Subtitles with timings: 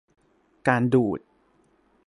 [0.67, 1.19] การดูด